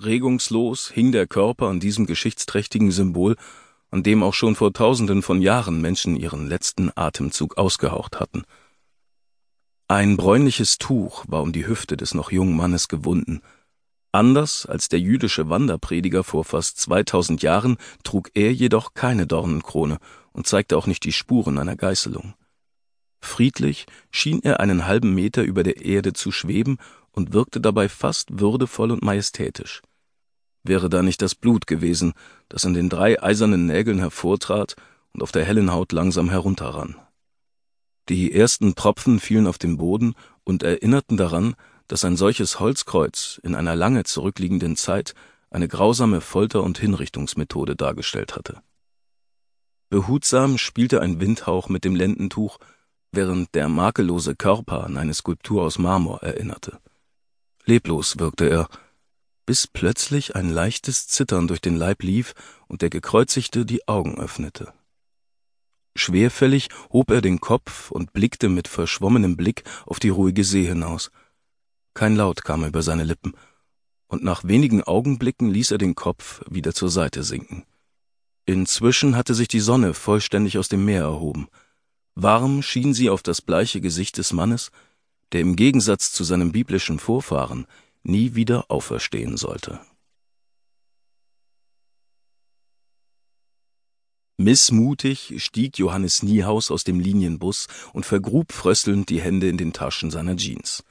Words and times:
Regungslos 0.00 0.90
hing 0.90 1.10
der 1.10 1.26
Körper 1.26 1.66
an 1.66 1.80
diesem 1.80 2.06
geschichtsträchtigen 2.06 2.92
Symbol, 2.92 3.34
an 3.90 4.04
dem 4.04 4.22
auch 4.22 4.34
schon 4.34 4.54
vor 4.54 4.72
tausenden 4.72 5.22
von 5.22 5.42
Jahren 5.42 5.80
Menschen 5.80 6.16
ihren 6.16 6.46
letzten 6.46 6.92
Atemzug 6.94 7.58
ausgehaucht 7.58 8.20
hatten. 8.20 8.44
Ein 9.88 10.16
bräunliches 10.16 10.78
Tuch 10.78 11.24
war 11.26 11.42
um 11.42 11.52
die 11.52 11.66
Hüfte 11.66 11.96
des 11.96 12.14
noch 12.14 12.30
jungen 12.30 12.56
Mannes 12.56 12.86
gewunden. 12.86 13.40
Anders 14.12 14.66
als 14.66 14.88
der 14.88 15.00
jüdische 15.00 15.48
Wanderprediger 15.48 16.22
vor 16.22 16.44
fast 16.44 16.78
2000 16.78 17.42
Jahren 17.42 17.76
trug 18.04 18.30
er 18.34 18.52
jedoch 18.52 18.94
keine 18.94 19.26
Dornenkrone 19.26 19.98
und 20.32 20.46
zeigte 20.46 20.76
auch 20.76 20.86
nicht 20.86 21.02
die 21.04 21.12
Spuren 21.12 21.58
einer 21.58 21.76
Geißelung. 21.76 22.34
Friedlich 23.20 23.86
schien 24.12 24.40
er 24.44 24.60
einen 24.60 24.86
halben 24.86 25.12
Meter 25.12 25.42
über 25.42 25.64
der 25.64 25.84
Erde 25.84 26.12
zu 26.12 26.30
schweben 26.30 26.78
und 27.10 27.32
wirkte 27.32 27.60
dabei 27.60 27.88
fast 27.88 28.38
würdevoll 28.38 28.92
und 28.92 29.02
majestätisch. 29.02 29.82
Wäre 30.62 30.90
da 30.90 31.02
nicht 31.02 31.22
das 31.22 31.34
Blut 31.34 31.66
gewesen, 31.66 32.12
das 32.48 32.64
in 32.64 32.74
den 32.74 32.88
drei 32.88 33.22
eisernen 33.22 33.66
Nägeln 33.66 33.98
hervortrat 33.98 34.76
und 35.12 35.22
auf 35.22 35.32
der 35.32 35.44
hellen 35.44 35.72
Haut 35.72 35.92
langsam 35.92 36.30
herunterrann. 36.30 36.96
Die 38.08 38.32
ersten 38.32 38.74
Tropfen 38.74 39.20
fielen 39.20 39.46
auf 39.46 39.58
den 39.58 39.76
Boden 39.76 40.14
und 40.44 40.62
erinnerten 40.62 41.16
daran, 41.16 41.54
dass 41.88 42.04
ein 42.04 42.16
solches 42.16 42.60
Holzkreuz 42.60 43.40
in 43.42 43.54
einer 43.54 43.76
lange 43.76 44.04
zurückliegenden 44.04 44.76
Zeit 44.76 45.14
eine 45.50 45.68
grausame 45.68 46.20
Folter- 46.20 46.62
und 46.62 46.78
Hinrichtungsmethode 46.78 47.76
dargestellt 47.76 48.36
hatte. 48.36 48.62
Behutsam 49.90 50.58
spielte 50.58 51.00
ein 51.00 51.20
Windhauch 51.20 51.68
mit 51.68 51.84
dem 51.84 51.94
Lendentuch, 51.96 52.58
während 53.10 53.54
der 53.54 53.68
makellose 53.68 54.36
Körper 54.36 54.84
an 54.84 54.98
eine 54.98 55.14
Skulptur 55.14 55.62
aus 55.62 55.78
Marmor 55.78 56.22
erinnerte. 56.22 56.78
Leblos 57.64 58.18
wirkte 58.18 58.48
er, 58.48 58.68
bis 59.48 59.66
plötzlich 59.66 60.36
ein 60.36 60.50
leichtes 60.50 61.08
Zittern 61.08 61.48
durch 61.48 61.62
den 61.62 61.74
Leib 61.74 62.02
lief 62.02 62.34
und 62.66 62.82
der 62.82 62.90
Gekreuzigte 62.90 63.64
die 63.64 63.88
Augen 63.88 64.20
öffnete. 64.20 64.74
Schwerfällig 65.96 66.68
hob 66.92 67.10
er 67.10 67.22
den 67.22 67.40
Kopf 67.40 67.90
und 67.90 68.12
blickte 68.12 68.50
mit 68.50 68.68
verschwommenem 68.68 69.38
Blick 69.38 69.64
auf 69.86 70.00
die 70.00 70.10
ruhige 70.10 70.44
See 70.44 70.66
hinaus. 70.66 71.10
Kein 71.94 72.14
Laut 72.14 72.44
kam 72.44 72.62
über 72.62 72.82
seine 72.82 73.04
Lippen, 73.04 73.32
und 74.08 74.22
nach 74.22 74.44
wenigen 74.44 74.84
Augenblicken 74.84 75.48
ließ 75.48 75.70
er 75.70 75.78
den 75.78 75.94
Kopf 75.94 76.42
wieder 76.50 76.74
zur 76.74 76.90
Seite 76.90 77.22
sinken. 77.22 77.64
Inzwischen 78.44 79.16
hatte 79.16 79.34
sich 79.34 79.48
die 79.48 79.60
Sonne 79.60 79.94
vollständig 79.94 80.58
aus 80.58 80.68
dem 80.68 80.84
Meer 80.84 81.04
erhoben. 81.04 81.48
Warm 82.14 82.60
schien 82.60 82.92
sie 82.92 83.08
auf 83.08 83.22
das 83.22 83.40
bleiche 83.40 83.80
Gesicht 83.80 84.18
des 84.18 84.34
Mannes, 84.34 84.72
der 85.32 85.40
im 85.40 85.56
Gegensatz 85.56 86.12
zu 86.12 86.22
seinem 86.22 86.52
biblischen 86.52 86.98
Vorfahren 86.98 87.66
nie 88.02 88.34
wieder 88.34 88.70
auferstehen 88.70 89.36
sollte. 89.36 89.80
Missmutig 94.40 95.34
stieg 95.42 95.78
Johannes 95.78 96.22
Niehaus 96.22 96.70
aus 96.70 96.84
dem 96.84 97.00
Linienbus 97.00 97.66
und 97.92 98.06
vergrub 98.06 98.52
fröstelnd 98.52 99.10
die 99.10 99.20
Hände 99.20 99.48
in 99.48 99.56
den 99.56 99.72
Taschen 99.72 100.12
seiner 100.12 100.36
Jeans. 100.36 100.84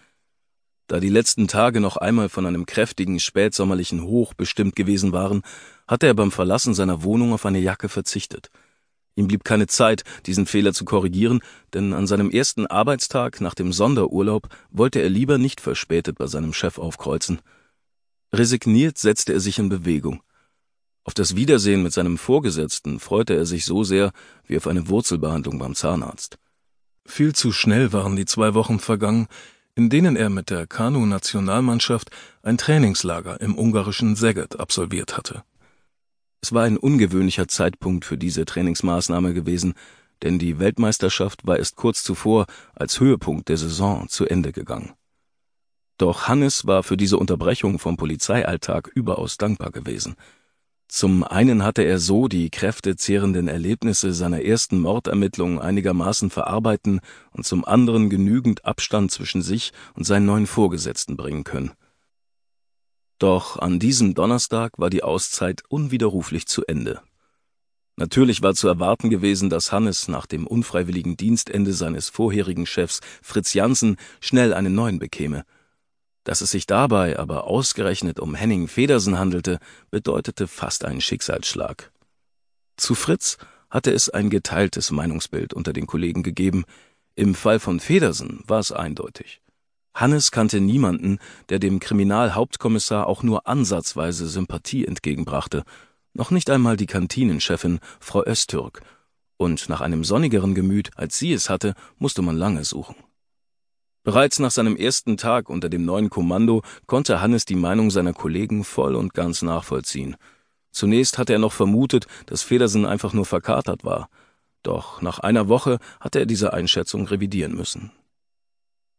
Da 0.88 1.00
die 1.00 1.10
letzten 1.10 1.48
Tage 1.48 1.80
noch 1.80 1.98
einmal 1.98 2.30
von 2.30 2.46
einem 2.46 2.66
kräftigen 2.66 3.20
spätsommerlichen 3.20 4.04
Hoch 4.04 4.34
bestimmt 4.34 4.76
gewesen 4.76 5.14
waren, 5.14 5.44
hatte 5.88 6.08
er 6.08 6.14
beim 6.14 6.32
Verlassen 6.32 6.74
seiner 6.74 7.04
Wohnung 7.04 7.34
auf 7.34 7.46
eine 7.46 7.60
Jacke 7.60 7.90
verzichtet– 7.90 8.50
Ihm 9.18 9.28
blieb 9.28 9.44
keine 9.44 9.66
Zeit, 9.66 10.04
diesen 10.28 10.46
Fehler 10.46 10.74
zu 10.74 10.86
korrigieren, 10.86 11.40
denn 11.74 11.94
an 11.94 12.06
seinem 12.06 12.30
ersten 12.30 12.68
Arbeitstag 12.68 13.42
nach 13.42 13.56
dem 13.56 13.74
Sonderurlaub 13.74 14.48
wollte 14.70 15.02
er 15.02 15.10
lieber 15.10 15.40
nicht 15.40 15.60
verspätet 15.60 16.20
bei 16.20 16.28
seinem 16.28 16.54
Chef 16.54 16.78
aufkreuzen. 16.78 17.42
Resigniert 18.32 19.00
setzte 19.00 19.34
er 19.34 19.40
sich 19.40 19.58
in 19.58 19.70
Bewegung. 19.70 20.22
Auf 21.04 21.16
das 21.16 21.36
Wiedersehen 21.36 21.82
mit 21.82 21.94
seinem 21.94 22.20
Vorgesetzten 22.20 23.00
freute 23.00 23.34
er 23.34 23.48
sich 23.48 23.66
so 23.66 23.84
sehr 23.84 24.12
wie 24.46 24.56
auf 24.56 24.68
eine 24.68 24.88
Wurzelbehandlung 24.88 25.58
beim 25.58 25.74
Zahnarzt. 25.74 26.38
Viel 27.04 27.34
zu 27.34 27.52
schnell 27.52 27.94
waren 27.94 28.16
die 28.16 28.26
zwei 28.26 28.54
Wochen 28.54 28.78
vergangen, 28.78 29.28
in 29.74 29.90
denen 29.90 30.16
er 30.16 30.30
mit 30.30 30.52
der 30.52 30.68
Kanu-Nationalmannschaft 30.68 32.12
ein 32.44 32.60
Trainingslager 32.60 33.42
im 33.42 33.58
ungarischen 33.58 34.16
Szeged 34.16 34.60
absolviert 34.60 35.18
hatte. 35.18 35.44
Es 36.42 36.54
war 36.54 36.64
ein 36.64 36.78
ungewöhnlicher 36.78 37.48
Zeitpunkt 37.48 38.06
für 38.06 38.18
diese 38.18 38.46
Trainingsmaßnahme 38.46 39.34
gewesen, 39.34 39.74
denn 40.24 40.40
die 40.40 40.60
Weltmeisterschaft 40.60 41.46
war 41.46 41.58
erst 41.58 41.76
kurz 41.76 42.04
zuvor 42.04 42.46
als 42.74 43.00
Höhepunkt 43.00 43.50
der 43.50 43.58
Saison 43.58 44.08
zu 44.08 44.26
Ende 44.26 44.52
gegangen. 44.52 44.94
Doch 45.98 46.28
Hannes 46.28 46.68
war 46.68 46.84
für 46.84 46.98
diese 46.98 47.18
Unterbrechung 47.18 47.80
vom 47.80 47.98
Polizeialltag 47.98 48.92
überaus 48.94 49.38
dankbar 49.38 49.72
gewesen. 49.72 50.16
Zum 50.88 51.24
einen 51.24 51.64
hatte 51.64 51.82
er 51.82 52.00
so 52.00 52.28
die 52.28 52.50
kräftezehrenden 52.50 53.48
Erlebnisse 53.48 54.14
seiner 54.14 54.42
ersten 54.44 54.80
Mordermittlung 54.80 55.60
einigermaßen 55.60 56.30
verarbeiten 56.30 57.02
und 57.32 57.46
zum 57.46 57.66
anderen 57.66 58.10
genügend 58.10 58.64
Abstand 58.64 59.12
zwischen 59.12 59.42
sich 59.42 59.74
und 59.96 60.06
seinen 60.06 60.28
neuen 60.28 60.48
Vorgesetzten 60.48 61.18
bringen 61.18 61.44
können. 61.44 61.72
Doch 63.20 63.58
an 63.58 63.80
diesem 63.80 64.14
Donnerstag 64.14 64.74
war 64.78 64.90
die 64.90 65.04
Auszeit 65.04 65.64
unwiderruflich 65.70 66.48
zu 66.48 66.66
Ende. 66.66 67.02
Natürlich 67.96 68.44
war 68.44 68.54
zu 68.54 68.68
erwarten 68.68 69.10
gewesen, 69.10 69.50
dass 69.50 69.72
Hannes 69.72 70.08
nach 70.08 70.28
dem 70.28 70.46
unfreiwilligen 70.46 71.18
Dienstende 71.18 71.74
seines 71.74 72.10
vorherigen 72.10 72.68
Chefs 72.68 73.02
Fritz 73.24 73.56
Janssen 73.56 73.98
schnell 74.20 74.54
einen 74.54 74.76
neuen 74.76 75.00
bekäme. 75.00 75.46
Dass 76.24 76.42
es 76.42 76.52
sich 76.52 76.68
dabei 76.68 77.18
aber 77.18 77.46
ausgerechnet 77.46 78.20
um 78.20 78.36
Henning 78.36 78.68
Federsen 78.68 79.18
handelte, 79.18 79.58
bedeutete 79.90 80.48
fast 80.48 80.86
einen 80.86 81.02
Schicksalsschlag. 81.02 81.92
Zu 82.76 82.94
Fritz 82.94 83.38
hatte 83.72 83.92
es 83.92 84.10
ein 84.10 84.30
geteiltes 84.30 84.92
Meinungsbild 84.92 85.56
unter 85.56 85.74
den 85.74 85.88
Kollegen 85.88 86.22
gegeben. 86.22 86.66
Im 87.16 87.34
Fall 87.34 87.60
von 87.60 87.80
Federsen 87.80 88.44
war 88.46 88.60
es 88.60 88.72
eindeutig. 88.72 89.42
Hannes 90.00 90.30
kannte 90.30 90.62
niemanden, 90.62 91.18
der 91.50 91.58
dem 91.58 91.80
Kriminalhauptkommissar 91.80 93.08
auch 93.08 93.24
nur 93.24 93.48
ansatzweise 93.48 94.28
Sympathie 94.28 94.86
entgegenbrachte, 94.86 95.64
noch 96.14 96.30
nicht 96.30 96.52
einmal 96.52 96.78
die 96.78 96.86
Kantinenchefin, 96.86 97.80
Frau 98.00 98.24
Öztürk, 98.24 98.82
und 99.38 99.70
nach 99.70 99.82
einem 99.82 100.04
sonnigeren 100.04 100.54
Gemüt, 100.54 100.92
als 100.96 101.18
sie 101.18 101.34
es 101.34 101.50
hatte, 101.50 101.74
musste 101.98 102.22
man 102.22 102.38
lange 102.38 102.64
suchen. 102.64 102.96
Bereits 104.04 104.38
nach 104.38 104.52
seinem 104.52 104.76
ersten 104.76 105.18
Tag 105.18 105.50
unter 105.50 105.68
dem 105.68 105.84
neuen 105.84 106.12
Kommando 106.12 106.62
konnte 106.86 107.20
Hannes 107.20 107.46
die 107.46 107.56
Meinung 107.56 107.90
seiner 107.90 108.14
Kollegen 108.14 108.64
voll 108.64 108.96
und 108.96 109.16
ganz 109.16 109.42
nachvollziehen. 109.42 110.16
Zunächst 110.72 111.18
hatte 111.18 111.34
er 111.34 111.40
noch 111.40 111.54
vermutet, 111.54 112.06
dass 112.28 112.44
Federsen 112.44 112.86
einfach 112.86 113.14
nur 113.14 113.26
verkatert 113.26 113.84
war, 113.84 114.10
doch 114.62 115.02
nach 115.02 115.18
einer 115.18 115.50
Woche 115.50 115.80
hatte 116.00 116.20
er 116.20 116.28
diese 116.28 116.54
Einschätzung 116.54 117.08
revidieren 117.08 117.56
müssen. 117.56 117.92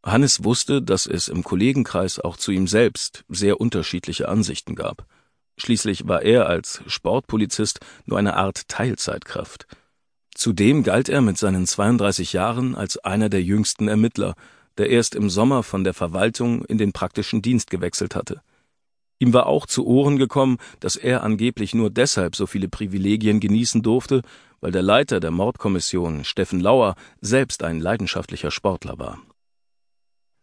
Hannes 0.05 0.45
wusste, 0.45 0.81
dass 0.81 1.07
es 1.07 1.29
im 1.29 1.43
Kollegenkreis 1.43 2.19
auch 2.21 2.37
zu 2.37 2.53
ihm 2.53 2.67
selbst 2.67 3.25
sehr 3.29 3.61
unterschiedliche 3.61 4.29
Ansichten 4.29 4.75
gab. 4.75 5.07
Schließlich 5.57 6.07
war 6.07 6.23
er 6.23 6.47
als 6.47 6.83
Sportpolizist 6.87 7.81
nur 8.07 8.19
eine 8.19 8.37
Art 8.37 8.69
Teilzeitkraft. 8.69 9.67
Zudem 10.35 10.85
galt 10.85 11.09
er 11.09 11.21
mit 11.21 11.37
seinen 11.37 11.67
32 11.67 12.33
Jahren 12.33 12.77
als 12.77 12.99
einer 12.99 13.29
der 13.29 13.43
jüngsten 13.43 13.89
Ermittler, 13.89 14.35
der 14.79 14.89
erst 14.89 15.17
im 15.17 15.29
Sommer 15.29 15.65
von 15.65 15.83
der 15.83 15.95
Verwaltung 15.95 16.65
in 16.65 16.79
den 16.79 16.93
praktischen 16.93 17.43
Dienst 17.43 17.71
gewechselt 17.71 18.15
hatte. 18.15 18.41
Ihm 19.19 19.33
war 19.33 19.47
auch 19.47 19.67
zu 19.67 19.85
Ohren 19.85 20.17
gekommen, 20.17 20.59
dass 20.79 20.95
er 20.95 21.25
angeblich 21.25 21.75
nur 21.75 21.91
deshalb 21.91 22.37
so 22.37 22.47
viele 22.47 22.69
Privilegien 22.69 23.41
genießen 23.41 23.83
durfte, 23.83 24.23
weil 24.61 24.71
der 24.71 24.83
Leiter 24.83 25.19
der 25.19 25.33
Mordkommission, 25.33 26.23
Steffen 26.23 26.61
Lauer, 26.61 26.95
selbst 27.21 27.65
ein 27.65 27.81
leidenschaftlicher 27.81 28.53
Sportler 28.53 28.97
war. 28.99 29.19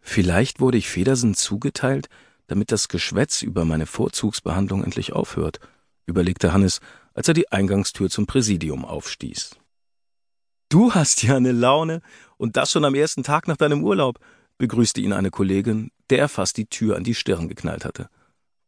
Vielleicht 0.07 0.59
wurde 0.59 0.77
ich 0.77 0.88
Federsen 0.88 1.33
zugeteilt, 1.33 2.09
damit 2.45 2.71
das 2.71 2.89
Geschwätz 2.89 3.41
über 3.41 3.66
meine 3.66 3.88
Vorzugsbehandlung 3.88 4.84
endlich 4.84 5.13
aufhört, 5.13 5.59
überlegte 6.05 6.53
Hannes, 6.53 6.79
als 7.16 7.28
er 7.28 7.34
die 7.34 7.52
Eingangstür 7.52 8.09
zum 8.11 8.28
Präsidium 8.28 8.85
aufstieß. 8.85 9.57
Du 10.69 10.93
hast 10.93 11.23
ja 11.23 11.35
eine 11.35 11.52
Laune, 11.52 12.02
und 12.37 12.55
das 12.55 12.72
schon 12.72 12.85
am 12.85 12.93
ersten 12.93 13.23
Tag 13.23 13.47
nach 13.47 13.57
deinem 13.57 13.84
Urlaub, 13.84 14.19
begrüßte 14.59 15.02
ihn 15.02 15.11
eine 15.11 15.31
Kollegin, 15.31 15.90
der 16.11 16.29
fast 16.29 16.58
die 16.58 16.67
Tür 16.67 16.96
an 16.97 17.03
die 17.03 17.16
Stirn 17.16 17.49
geknallt 17.49 17.84
hatte. 17.84 18.08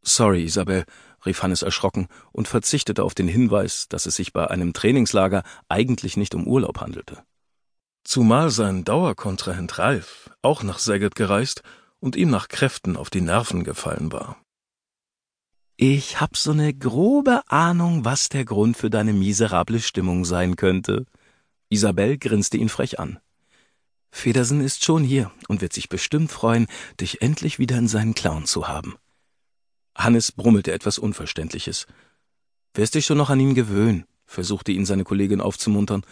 Sorry, 0.02 0.42
Isabel, 0.42 0.84
rief 1.24 1.44
Hannes 1.44 1.62
erschrocken 1.62 2.08
und 2.32 2.48
verzichtete 2.48 3.04
auf 3.04 3.14
den 3.14 3.28
Hinweis, 3.28 3.88
dass 3.88 4.06
es 4.06 4.16
sich 4.16 4.32
bei 4.32 4.48
einem 4.48 4.72
Trainingslager 4.72 5.44
eigentlich 5.68 6.16
nicht 6.16 6.34
um 6.34 6.48
Urlaub 6.48 6.80
handelte. 6.80 7.22
Zumal 8.08 8.48
sein 8.48 8.84
Dauerkontrahent 8.84 9.78
Ralf 9.78 10.30
auch 10.40 10.62
nach 10.62 10.78
Saget 10.78 11.14
gereist 11.14 11.62
und 12.00 12.16
ihm 12.16 12.30
nach 12.30 12.48
Kräften 12.48 12.96
auf 12.96 13.10
die 13.10 13.20
Nerven 13.20 13.64
gefallen 13.64 14.12
war. 14.12 14.38
Ich 15.76 16.18
hab 16.18 16.34
so 16.34 16.54
ne 16.54 16.72
grobe 16.72 17.42
Ahnung, 17.48 18.06
was 18.06 18.30
der 18.30 18.46
Grund 18.46 18.78
für 18.78 18.88
deine 18.88 19.12
miserable 19.12 19.78
Stimmung 19.78 20.24
sein 20.24 20.56
könnte. 20.56 21.04
Isabel 21.68 22.16
grinste 22.16 22.56
ihn 22.56 22.70
frech 22.70 22.98
an. 22.98 23.18
Federsen 24.10 24.62
ist 24.62 24.84
schon 24.84 25.04
hier 25.04 25.30
und 25.48 25.60
wird 25.60 25.74
sich 25.74 25.90
bestimmt 25.90 26.32
freuen, 26.32 26.66
dich 26.98 27.20
endlich 27.20 27.58
wieder 27.58 27.76
in 27.76 27.88
seinen 27.88 28.14
Klauen 28.14 28.46
zu 28.46 28.68
haben. 28.68 28.96
Hannes 29.94 30.32
brummelte 30.32 30.72
etwas 30.72 30.96
Unverständliches. 30.96 31.86
Wirst 32.72 32.94
dich 32.94 33.04
schon 33.04 33.18
noch 33.18 33.28
an 33.28 33.38
ihn 33.40 33.54
gewöhnen, 33.54 34.06
versuchte 34.24 34.72
ihn 34.72 34.86
seine 34.86 35.04
Kollegin 35.04 35.42
aufzumuntern. 35.42 36.06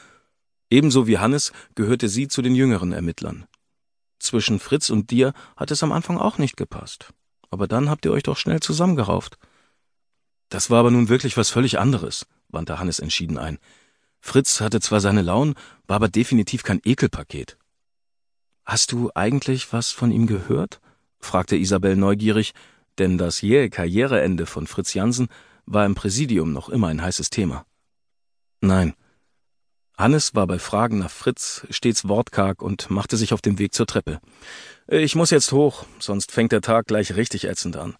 Ebenso 0.71 1.07
wie 1.07 1.19
Hannes 1.19 1.53
gehörte 1.75 2.09
sie 2.09 2.29
zu 2.29 2.43
den 2.43 2.55
jüngeren 2.55 2.93
Ermittlern. 2.93 3.47
Zwischen 4.19 4.59
Fritz 4.59 4.91
und 4.91 5.11
dir 5.11 5.33
hat 5.57 5.71
es 5.71 5.83
am 5.83 5.93
Anfang 5.93 6.19
auch 6.19 6.39
nicht 6.39 6.57
gepasst. 6.57 7.13
Aber 7.51 7.69
dann 7.69 7.89
habt 7.89 8.05
ihr 8.05 8.13
euch 8.13 8.25
doch 8.25 8.37
schnell 8.37 8.61
zusammengerauft. 8.61 9.39
Das 10.49 10.71
war 10.71 10.81
aber 10.81 10.91
nun 10.91 11.09
wirklich 11.09 11.37
was 11.37 11.51
völlig 11.51 11.79
anderes, 11.79 12.27
wandte 12.49 12.79
Hannes 12.79 12.99
entschieden 12.99 13.39
ein. 13.39 13.59
Fritz 14.21 14.61
hatte 14.61 14.81
zwar 14.81 15.01
seine 15.01 15.23
Launen, 15.23 15.55
war 15.87 15.97
aber 15.97 16.09
definitiv 16.09 16.63
kein 16.63 16.81
Ekelpaket. 16.85 17.57
Hast 18.65 18.91
du 18.91 19.11
eigentlich 19.15 19.73
was 19.73 19.93
von 19.93 20.11
ihm 20.11 20.27
gehört? 20.27 20.81
fragte 21.21 21.57
Isabel 21.57 21.97
neugierig, 21.97 22.53
denn 22.99 23.19
das 23.19 23.41
jähe 23.41 23.71
Karriereende 23.71 24.47
von 24.47 24.67
Fritz 24.67 24.95
Jansen 24.95 25.29
war 25.67 25.87
im 25.87 25.95
Präsidium 25.95 26.53
noch 26.53 26.69
immer 26.69 26.89
ein 26.89 27.03
heißes 27.03 27.31
Thema. 27.31 27.65
Nein. 28.61 28.95
Hannes 29.97 30.35
war 30.35 30.47
bei 30.47 30.59
Fragen 30.59 30.99
nach 30.99 31.11
Fritz 31.11 31.67
stets 31.71 32.07
wortkarg 32.07 32.61
und 32.61 32.91
machte 32.91 33.17
sich 33.17 33.33
auf 33.33 33.41
den 33.41 33.59
Weg 33.59 33.73
zur 33.73 33.87
Treppe. 33.87 34.21
Ich 34.89 35.15
muss 35.15 35.31
jetzt 35.31 35.53
hoch, 35.53 35.87
sonst 35.99 36.33
fängt 36.33 36.53
der 36.53 36.61
Tag 36.61 36.87
gleich 36.87 37.17
richtig 37.17 37.45
ätzend 37.45 37.77
an. 37.77 37.97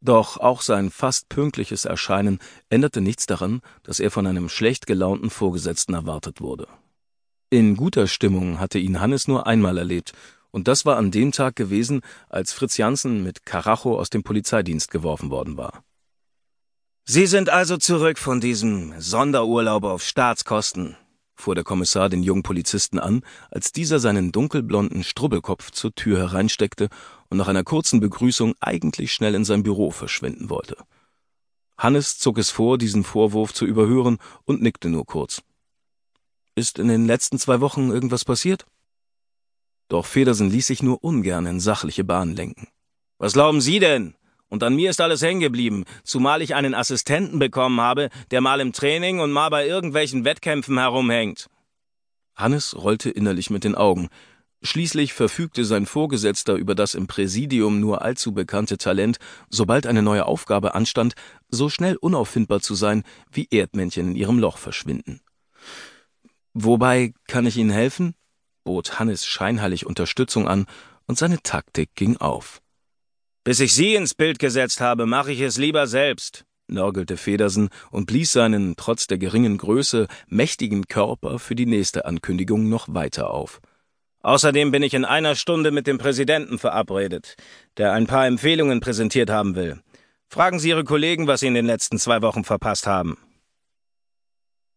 Doch 0.00 0.38
auch 0.38 0.62
sein 0.62 0.90
fast 0.90 1.28
pünktliches 1.28 1.84
Erscheinen 1.84 2.38
änderte 2.68 3.00
nichts 3.00 3.26
daran, 3.26 3.60
dass 3.82 4.00
er 4.00 4.10
von 4.10 4.26
einem 4.26 4.48
schlecht 4.48 4.86
gelaunten 4.86 5.30
Vorgesetzten 5.30 5.94
erwartet 5.94 6.40
wurde. 6.40 6.66
In 7.50 7.76
guter 7.76 8.06
Stimmung 8.06 8.58
hatte 8.58 8.78
ihn 8.78 9.00
Hannes 9.00 9.28
nur 9.28 9.46
einmal 9.46 9.78
erlebt, 9.78 10.12
und 10.50 10.68
das 10.68 10.84
war 10.84 10.96
an 10.96 11.10
dem 11.10 11.32
Tag 11.32 11.56
gewesen, 11.56 12.00
als 12.28 12.52
Fritz 12.52 12.76
Janssen 12.76 13.22
mit 13.22 13.44
Karacho 13.44 13.98
aus 13.98 14.10
dem 14.10 14.22
Polizeidienst 14.22 14.90
geworfen 14.90 15.30
worden 15.30 15.56
war. 15.56 15.84
Sie 17.06 17.26
sind 17.26 17.50
also 17.50 17.76
zurück 17.76 18.18
von 18.18 18.40
diesem 18.40 18.98
Sonderurlaub 18.98 19.84
auf 19.84 20.02
Staatskosten, 20.02 20.96
fuhr 21.34 21.54
der 21.54 21.62
Kommissar 21.62 22.08
den 22.08 22.22
jungen 22.22 22.42
Polizisten 22.42 22.98
an, 22.98 23.20
als 23.50 23.72
dieser 23.72 23.98
seinen 23.98 24.32
dunkelblonden 24.32 25.04
Strubbelkopf 25.04 25.70
zur 25.70 25.94
Tür 25.94 26.16
hereinsteckte 26.16 26.88
und 27.28 27.36
nach 27.36 27.48
einer 27.48 27.62
kurzen 27.62 28.00
Begrüßung 28.00 28.54
eigentlich 28.58 29.12
schnell 29.12 29.34
in 29.34 29.44
sein 29.44 29.62
Büro 29.62 29.90
verschwinden 29.90 30.48
wollte. 30.48 30.78
Hannes 31.76 32.18
zog 32.18 32.38
es 32.38 32.48
vor, 32.48 32.78
diesen 32.78 33.04
Vorwurf 33.04 33.52
zu 33.52 33.66
überhören 33.66 34.16
und 34.46 34.62
nickte 34.62 34.88
nur 34.88 35.04
kurz. 35.04 35.42
Ist 36.54 36.78
in 36.78 36.88
den 36.88 37.04
letzten 37.04 37.38
zwei 37.38 37.60
Wochen 37.60 37.90
irgendwas 37.90 38.24
passiert? 38.24 38.64
Doch 39.88 40.06
Federsen 40.06 40.48
ließ 40.48 40.68
sich 40.68 40.82
nur 40.82 41.04
ungern 41.04 41.44
in 41.44 41.60
sachliche 41.60 42.04
Bahnen 42.04 42.34
lenken. 42.34 42.68
Was 43.18 43.34
glauben 43.34 43.60
Sie 43.60 43.78
denn? 43.78 44.14
Und 44.48 44.62
an 44.62 44.76
mir 44.76 44.90
ist 44.90 45.00
alles 45.00 45.22
hängen 45.22 45.40
geblieben, 45.40 45.84
zumal 46.04 46.42
ich 46.42 46.54
einen 46.54 46.74
Assistenten 46.74 47.38
bekommen 47.38 47.80
habe, 47.80 48.08
der 48.30 48.40
mal 48.40 48.60
im 48.60 48.72
Training 48.72 49.20
und 49.20 49.32
mal 49.32 49.48
bei 49.48 49.66
irgendwelchen 49.66 50.24
Wettkämpfen 50.24 50.78
herumhängt. 50.78 51.48
Hannes 52.36 52.76
rollte 52.76 53.10
innerlich 53.10 53.50
mit 53.50 53.64
den 53.64 53.74
Augen. 53.74 54.08
Schließlich 54.62 55.12
verfügte 55.12 55.64
sein 55.64 55.84
Vorgesetzter 55.84 56.54
über 56.54 56.74
das 56.74 56.94
im 56.94 57.06
Präsidium 57.06 57.80
nur 57.80 58.02
allzu 58.02 58.32
bekannte 58.32 58.78
Talent, 58.78 59.18
sobald 59.50 59.86
eine 59.86 60.02
neue 60.02 60.26
Aufgabe 60.26 60.74
anstand, 60.74 61.14
so 61.50 61.68
schnell 61.68 61.96
unauffindbar 61.96 62.60
zu 62.60 62.74
sein, 62.74 63.02
wie 63.30 63.46
Erdmännchen 63.50 64.10
in 64.10 64.16
ihrem 64.16 64.38
Loch 64.38 64.56
verschwinden. 64.56 65.20
Wobei 66.54 67.12
kann 67.28 67.46
ich 67.46 67.56
Ihnen 67.56 67.70
helfen? 67.70 68.14
bot 68.64 68.98
Hannes 68.98 69.26
scheinheilig 69.26 69.84
Unterstützung 69.84 70.48
an, 70.48 70.66
und 71.06 71.18
seine 71.18 71.42
Taktik 71.42 71.94
ging 71.94 72.16
auf. 72.16 72.62
Bis 73.44 73.60
ich 73.60 73.74
Sie 73.74 73.94
ins 73.94 74.14
Bild 74.14 74.38
gesetzt 74.38 74.80
habe, 74.80 75.04
mache 75.04 75.30
ich 75.30 75.40
es 75.40 75.58
lieber 75.58 75.86
selbst, 75.86 76.46
nörgelte 76.66 77.18
Federsen 77.18 77.68
und 77.90 78.06
blies 78.06 78.32
seinen, 78.32 78.74
trotz 78.76 79.06
der 79.06 79.18
geringen 79.18 79.58
Größe, 79.58 80.08
mächtigen 80.28 80.88
Körper 80.88 81.38
für 81.38 81.54
die 81.54 81.66
nächste 81.66 82.06
Ankündigung 82.06 82.70
noch 82.70 82.86
weiter 82.88 83.28
auf. 83.28 83.60
Außerdem 84.22 84.70
bin 84.70 84.82
ich 84.82 84.94
in 84.94 85.04
einer 85.04 85.34
Stunde 85.34 85.72
mit 85.72 85.86
dem 85.86 85.98
Präsidenten 85.98 86.58
verabredet, 86.58 87.36
der 87.76 87.92
ein 87.92 88.06
paar 88.06 88.26
Empfehlungen 88.26 88.80
präsentiert 88.80 89.28
haben 89.28 89.56
will. 89.56 89.78
Fragen 90.26 90.58
Sie 90.58 90.70
Ihre 90.70 90.84
Kollegen, 90.84 91.26
was 91.26 91.40
Sie 91.40 91.46
in 91.46 91.54
den 91.54 91.66
letzten 91.66 91.98
zwei 91.98 92.22
Wochen 92.22 92.44
verpasst 92.44 92.86
haben. 92.86 93.18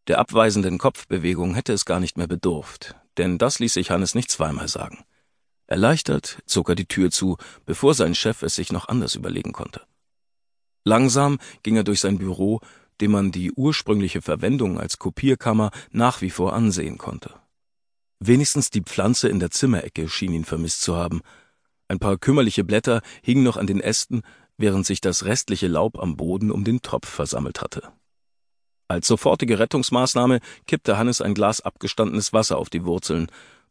Der 0.07 0.19
abweisenden 0.19 0.77
Kopfbewegung 0.77 1.55
hätte 1.55 1.71
es 1.71 1.85
gar 1.85 2.01
nicht 2.01 2.17
mehr 2.17 2.27
bedurft, 2.27 2.95
denn 3.17 3.37
das 3.37 3.59
ließ 3.59 3.73
sich 3.73 3.91
Hannes 3.91 4.13
nicht 4.13 4.29
zweimal 4.29 4.67
sagen. 4.67 5.05
Erleichtert 5.67 6.39
zog 6.45 6.69
er 6.69 6.75
die 6.75 6.87
Tür 6.87 7.11
zu, 7.11 7.37
bevor 7.65 7.93
sein 7.93 8.15
Chef 8.15 8.41
es 8.41 8.55
sich 8.55 8.71
noch 8.71 8.87
anders 8.87 9.15
überlegen 9.15 9.51
konnte. 9.51 9.81
Langsam 10.85 11.37
ging 11.63 11.75
er 11.75 11.83
durch 11.83 11.99
sein 11.99 12.17
Büro, 12.17 12.61
dem 13.01 13.11
man 13.11 13.31
die 13.31 13.51
ursprüngliche 13.51 14.21
Verwendung 14.21 14.79
als 14.79 14.97
Kopierkammer 14.97 15.71
nach 15.91 16.21
wie 16.21 16.29
vor 16.29 16.53
ansehen 16.53 16.97
konnte. 16.97 17.33
Wenigstens 18.19 18.69
die 18.69 18.81
Pflanze 18.81 19.27
in 19.29 19.39
der 19.39 19.51
Zimmerecke 19.51 20.09
schien 20.09 20.33
ihn 20.33 20.45
vermisst 20.45 20.81
zu 20.81 20.95
haben. 20.95 21.21
Ein 21.89 21.99
paar 21.99 22.17
kümmerliche 22.17 22.63
Blätter 22.63 23.01
hingen 23.21 23.43
noch 23.43 23.57
an 23.57 23.67
den 23.67 23.81
Ästen, 23.81 24.23
während 24.57 24.85
sich 24.85 25.01
das 25.01 25.25
restliche 25.25 25.67
Laub 25.67 25.99
am 25.99 26.17
Boden 26.17 26.49
um 26.49 26.63
den 26.63 26.81
Topf 26.81 27.07
versammelt 27.07 27.61
hatte. 27.61 27.91
Als 28.87 29.07
sofortige 29.07 29.59
Rettungsmaßnahme 29.59 30.39
kippte 30.65 30.97
Hannes 30.97 31.19
ein 31.21 31.33
Glas 31.33 31.61
abgestandenes 31.61 32.31
Wasser 32.31 32.57
auf 32.57 32.69
die 32.69 32.85
Wurzeln, 32.85 33.27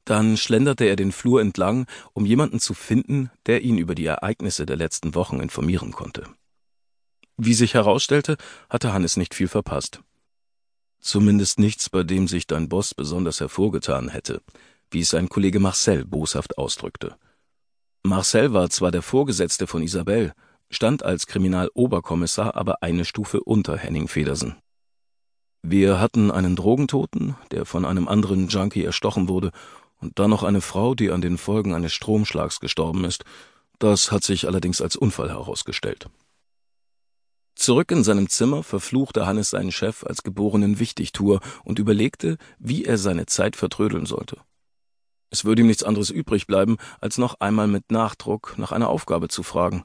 dann 0.06 0.36
schlenderte 0.36 0.84
er 0.84 0.96
den 0.96 1.12
Flur 1.12 1.42
entlang, 1.42 1.86
um 2.14 2.24
jemanden 2.24 2.60
zu 2.60 2.72
finden, 2.72 3.30
der 3.44 3.62
ihn 3.62 3.76
über 3.76 3.94
die 3.94 4.06
Ereignisse 4.06 4.64
der 4.64 4.76
letzten 4.76 5.14
Wochen 5.14 5.40
informieren 5.40 5.92
konnte. 5.92 6.24
Wie 7.36 7.54
sich 7.54 7.74
herausstellte, 7.74 8.36
hatte 8.70 8.94
Hannes 8.94 9.16
nicht 9.18 9.34
viel 9.34 9.48
verpasst. 9.48 10.00
Zumindest 11.00 11.58
nichts, 11.58 11.90
bei 11.90 12.02
dem 12.02 12.28
sich 12.28 12.46
dein 12.46 12.68
Boss 12.68 12.94
besonders 12.94 13.40
hervorgetan 13.40 14.08
hätte, 14.08 14.40
wie 14.90 15.00
es 15.00 15.10
sein 15.10 15.28
Kollege 15.28 15.60
Marcel 15.60 16.04
boshaft 16.04 16.56
ausdrückte. 16.56 17.16
Marcel 18.04 18.52
war 18.52 18.70
zwar 18.70 18.92
der 18.92 19.02
Vorgesetzte 19.02 19.66
von 19.66 19.82
Isabel, 19.82 20.32
stand 20.70 21.02
als 21.02 21.26
Kriminaloberkommissar 21.26 22.54
aber 22.54 22.82
eine 22.82 23.04
Stufe 23.04 23.42
unter 23.42 23.76
Henning 23.76 24.08
Federsen. 24.08 24.56
Wir 25.62 26.00
hatten 26.00 26.30
einen 26.30 26.54
Drogentoten, 26.54 27.34
der 27.50 27.66
von 27.66 27.84
einem 27.84 28.06
anderen 28.06 28.46
Junkie 28.46 28.84
erstochen 28.84 29.28
wurde, 29.28 29.50
und 30.00 30.18
dann 30.18 30.30
noch 30.30 30.42
eine 30.42 30.60
Frau, 30.60 30.94
die 30.94 31.10
an 31.10 31.20
den 31.20 31.38
Folgen 31.38 31.74
eines 31.74 31.92
Stromschlags 31.92 32.60
gestorben 32.60 33.04
ist. 33.04 33.24
Das 33.78 34.10
hat 34.12 34.24
sich 34.24 34.46
allerdings 34.46 34.80
als 34.80 34.96
Unfall 34.96 35.28
herausgestellt. 35.28 36.08
Zurück 37.54 37.90
in 37.90 38.04
seinem 38.04 38.28
Zimmer 38.28 38.62
verfluchte 38.62 39.26
Hannes 39.26 39.50
seinen 39.50 39.72
Chef 39.72 40.04
als 40.04 40.22
geborenen 40.22 40.78
Wichtigtuer 40.78 41.40
und 41.64 41.78
überlegte, 41.78 42.36
wie 42.58 42.84
er 42.84 42.98
seine 42.98 43.26
Zeit 43.26 43.56
vertrödeln 43.56 44.04
sollte. 44.04 44.38
Es 45.30 45.44
würde 45.44 45.62
ihm 45.62 45.66
nichts 45.66 45.82
anderes 45.82 46.10
übrig 46.10 46.46
bleiben, 46.46 46.76
als 47.00 47.18
noch 47.18 47.40
einmal 47.40 47.66
mit 47.66 47.90
Nachdruck 47.90 48.54
nach 48.58 48.72
einer 48.72 48.88
Aufgabe 48.88 49.28
zu 49.28 49.42
fragen. 49.42 49.84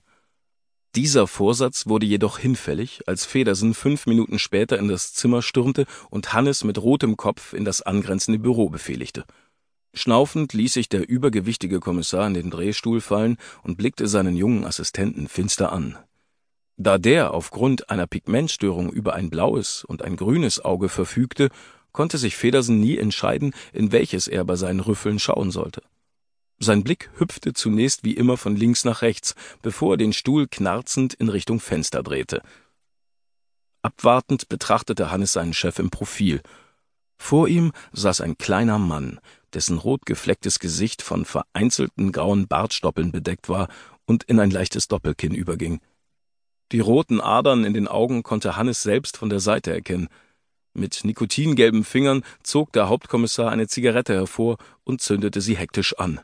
Dieser 0.95 1.25
Vorsatz 1.25 1.88
wurde 1.88 2.05
jedoch 2.05 2.38
hinfällig, 2.38 3.07
als 3.07 3.25
Federsen 3.25 3.74
fünf 3.74 4.05
Minuten 4.05 4.38
später 4.38 4.77
in 4.77 4.89
das 4.89 5.13
Zimmer 5.13 5.41
stürmte 5.41 5.86
und 6.09 6.33
Hannes 6.33 6.65
mit 6.65 6.77
rotem 6.77 7.15
Kopf 7.15 7.53
in 7.53 7.63
das 7.63 7.81
angrenzende 7.81 8.39
Büro 8.39 8.69
befehligte. 8.69 9.24
Schnaufend 9.93 10.53
ließ 10.53 10.74
sich 10.74 10.89
der 10.89 11.07
übergewichtige 11.07 11.79
Kommissar 11.79 12.25
in 12.27 12.33
den 12.33 12.50
Drehstuhl 12.50 13.01
fallen 13.01 13.38
und 13.63 13.77
blickte 13.77 14.07
seinen 14.07 14.36
jungen 14.36 14.65
Assistenten 14.65 15.27
finster 15.27 15.71
an. 15.71 15.98
Da 16.77 16.98
der 16.98 17.33
aufgrund 17.33 17.89
einer 17.89 18.07
Pigmentstörung 18.07 18.91
über 18.91 19.13
ein 19.13 19.29
blaues 19.29 19.83
und 19.83 20.01
ein 20.01 20.15
grünes 20.15 20.63
Auge 20.63 20.89
verfügte, 20.89 21.50
konnte 21.91 22.17
sich 22.17 22.38
Federsen 22.38 22.79
nie 22.79 22.98
entscheiden, 22.98 23.53
in 23.74 23.91
welches 23.91 24.27
er 24.27 24.45
bei 24.45 24.55
seinen 24.55 24.79
Rüffeln 24.79 25.19
schauen 25.19 25.51
sollte. 25.51 25.83
Sein 26.57 26.83
Blick 26.83 27.10
hüpfte 27.17 27.53
zunächst 27.53 28.03
wie 28.03 28.13
immer 28.13 28.38
von 28.38 28.55
links 28.55 28.86
nach 28.86 29.01
rechts, 29.01 29.36
bevor 29.62 29.93
er 29.93 29.98
den 29.98 30.13
Stuhl 30.13 30.48
knarzend 30.48 31.13
in 31.15 31.27
Richtung 31.27 31.60
Fenster 31.60 32.03
drehte. 32.03 32.41
Abwartend 33.81 34.48
betrachtete 34.48 35.12
Hannes 35.12 35.33
seinen 35.33 35.53
Chef 35.53 35.79
im 35.79 35.89
Profil. 35.89 36.41
Vor 37.23 37.47
ihm 37.47 37.71
saß 37.93 38.19
ein 38.21 38.37
kleiner 38.39 38.79
Mann, 38.79 39.19
dessen 39.53 39.77
rotgeflecktes 39.77 40.59
Gesicht 40.59 41.03
von 41.03 41.23
vereinzelten 41.23 42.11
grauen 42.11 42.47
Bartstoppeln 42.47 43.11
bedeckt 43.11 43.47
war 43.47 43.69
und 44.05 44.23
in 44.23 44.39
ein 44.39 44.49
leichtes 44.49 44.87
Doppelkinn 44.87 45.35
überging. 45.35 45.81
Die 46.71 46.79
roten 46.79 47.21
Adern 47.21 47.63
in 47.63 47.75
den 47.75 47.87
Augen 47.87 48.23
konnte 48.23 48.57
Hannes 48.57 48.81
selbst 48.81 49.17
von 49.17 49.29
der 49.29 49.39
Seite 49.39 49.71
erkennen. 49.71 50.09
Mit 50.73 51.05
nikotingelben 51.05 51.83
Fingern 51.83 52.23
zog 52.41 52.73
der 52.73 52.89
Hauptkommissar 52.89 53.51
eine 53.51 53.67
Zigarette 53.67 54.15
hervor 54.15 54.57
und 54.83 54.99
zündete 54.99 55.41
sie 55.41 55.55
hektisch 55.55 55.97
an. 55.99 56.19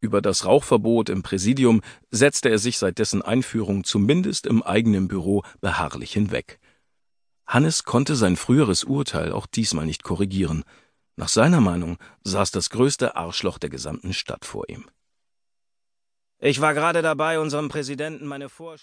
Über 0.00 0.22
das 0.22 0.46
Rauchverbot 0.46 1.10
im 1.10 1.22
Präsidium 1.22 1.82
setzte 2.10 2.48
er 2.48 2.58
sich 2.58 2.78
seit 2.78 2.98
dessen 2.98 3.20
Einführung 3.20 3.84
zumindest 3.84 4.46
im 4.46 4.62
eigenen 4.62 5.06
Büro 5.06 5.44
beharrlich 5.60 6.14
hinweg. 6.14 6.58
Hannes 7.46 7.84
konnte 7.84 8.16
sein 8.16 8.36
früheres 8.36 8.84
Urteil 8.84 9.32
auch 9.32 9.46
diesmal 9.46 9.86
nicht 9.86 10.02
korrigieren. 10.02 10.64
Nach 11.16 11.28
seiner 11.28 11.60
Meinung 11.60 11.98
saß 12.24 12.50
das 12.50 12.70
größte 12.70 13.16
Arschloch 13.16 13.58
der 13.58 13.70
gesamten 13.70 14.12
Stadt 14.12 14.44
vor 14.44 14.68
ihm. 14.68 14.86
Ich 16.38 16.60
war 16.60 16.74
gerade 16.74 17.00
dabei, 17.00 17.38
unserem 17.38 17.68
Präsidenten 17.68 18.26
meine 18.26 18.48
Vorschläge 18.48 18.82